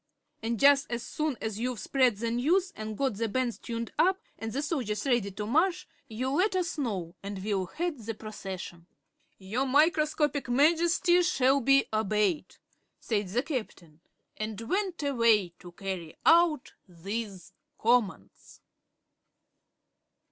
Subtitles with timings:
[0.41, 4.19] And jus' as soon as you've spread the news an' got the bands tuned up
[4.39, 8.87] and the soldiers ready to march, you let us know and we'll head the procession."
[9.37, 12.55] "Your Microscopic Majesty shall be obeyed,"
[12.99, 14.01] said the Captain,
[14.37, 18.59] and went away to carry out these commands.